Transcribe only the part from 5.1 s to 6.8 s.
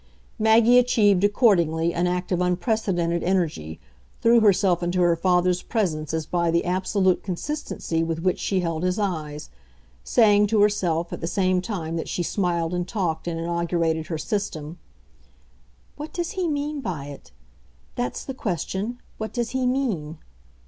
father's presence as by the